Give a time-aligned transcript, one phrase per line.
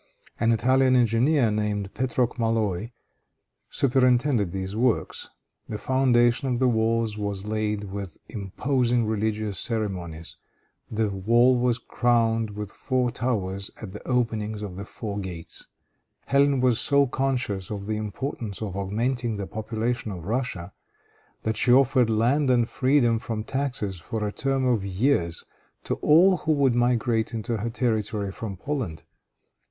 [0.39, 2.91] An Italian engineer, named Petrok Maloi,
[3.69, 5.29] superintended these works.
[5.69, 10.37] The foundation of the walls was laid with imposing religious ceremonies.
[10.89, 15.67] The wall was crowned with four towers at the opening of the four gates.
[16.31, 20.73] Hélène was so conscious of the importance of augmenting the population of Russia,
[21.43, 25.43] that she offered land and freedom from taxes for a term of years
[25.83, 29.03] to all who would migrate into her territory from Poland.